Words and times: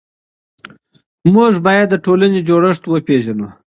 موږ 1.33 1.53
بايد 1.65 1.87
د 1.91 1.95
ټولني 2.05 2.39
جوړښت 2.47 2.83
وپيژنو. 2.87 3.47